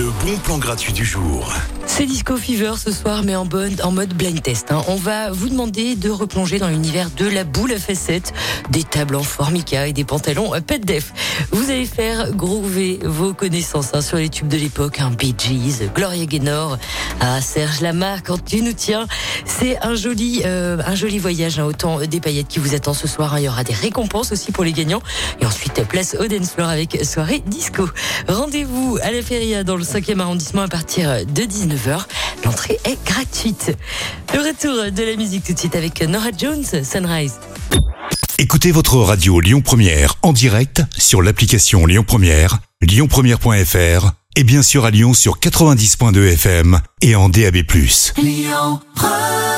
Le 0.00 0.06
bon 0.24 0.38
plan 0.38 0.56
gratuit 0.56 0.94
du 0.94 1.04
jour. 1.04 1.52
C'est 1.84 2.06
Disco 2.06 2.36
Fever 2.38 2.72
ce 2.82 2.90
soir, 2.90 3.22
mais 3.22 3.36
en, 3.36 3.44
mode, 3.44 3.82
en 3.82 3.90
mode 3.90 4.14
blind 4.14 4.40
test. 4.40 4.72
hein. 4.72 4.82
On 4.88 4.94
va 4.96 5.30
vous 5.30 5.50
demander 5.50 5.94
de 5.94 6.08
replonger 6.08 6.58
dans 6.58 6.68
l'univers 6.68 7.10
de 7.18 7.26
la 7.26 7.44
boule 7.44 7.72
à 7.72 7.78
facettes, 7.78 8.32
des 8.70 8.82
tables 8.82 9.16
en 9.16 9.22
formica 9.22 9.86
et 9.86 9.92
des 9.92 10.04
pantalons 10.04 10.54
euh, 10.54 10.60
pet 10.60 10.78
def. 10.78 11.12
Vous 11.50 11.68
allez 11.68 11.84
faire 11.84 12.32
groover 12.32 13.00
vos 13.04 13.34
connaissances 13.34 13.90
hein, 13.92 14.00
sur 14.00 14.16
les 14.16 14.30
tubes 14.30 14.48
de 14.48 14.56
l'époque, 14.56 15.00
hein, 15.00 15.10
Bee 15.10 15.34
Gees, 15.36 15.90
Gloria 15.94 16.24
Gaynor, 16.24 16.78
Serge 17.42 17.82
Lama, 17.82 18.20
quand 18.24 18.42
tu 18.42 18.62
nous 18.62 18.72
tiens. 18.72 19.06
C'est 19.44 19.78
un 19.82 19.96
joli, 19.96 20.40
euh, 20.46 20.78
un 20.86 20.94
joli 20.94 21.18
voyage, 21.18 21.58
autant 21.58 21.98
des 22.00 22.20
paillettes 22.20 22.48
qui 22.48 22.60
vous 22.60 22.74
attend 22.74 22.94
ce 22.94 23.06
soir. 23.06 23.38
Il 23.38 23.44
y 23.44 23.48
aura 23.48 23.64
des 23.64 23.74
récompenses 23.74 24.32
aussi 24.32 24.52
pour 24.52 24.64
les 24.64 24.72
gagnants. 24.72 25.02
Et 25.42 25.44
ensuite, 25.44 25.86
place 25.88 26.16
au 26.18 26.26
dance 26.26 26.52
floor 26.52 26.68
avec 26.68 27.04
soirée 27.04 27.42
disco. 27.46 27.86
Rendez-vous 28.28 28.96
à 29.02 29.10
la 29.10 29.20
Feria 29.20 29.64
dans 29.64 29.76
le 29.76 29.84
5e 29.90 30.20
arrondissement 30.20 30.62
à 30.62 30.68
partir 30.68 31.26
de 31.26 31.42
19h. 31.42 32.04
L'entrée 32.44 32.78
est 32.84 33.02
gratuite. 33.04 33.76
Le 34.32 34.38
retour 34.40 34.92
de 34.92 35.02
la 35.02 35.16
musique 35.16 35.44
tout 35.44 35.52
de 35.52 35.58
suite 35.58 35.74
avec 35.74 36.00
Nora 36.02 36.28
Jones, 36.36 36.64
Sunrise. 36.84 37.34
Écoutez 38.38 38.70
votre 38.70 38.96
radio 38.96 39.40
Lyon 39.40 39.62
Première 39.62 40.14
en 40.22 40.32
direct 40.32 40.82
sur 40.96 41.22
l'application 41.22 41.86
Lyon 41.86 42.04
Première, 42.06 42.58
lyonpremière.fr 42.80 44.12
et 44.36 44.44
bien 44.44 44.62
sûr 44.62 44.84
à 44.84 44.90
Lyon 44.90 45.12
sur 45.12 45.38
90.2 45.38 46.34
FM 46.34 46.80
et 47.02 47.16
en 47.16 47.28
DAB+. 47.28 47.56
Lyon 48.16 48.80
Première 48.94 49.49